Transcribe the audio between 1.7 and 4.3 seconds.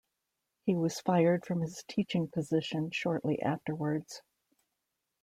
teaching position shortly afterwards.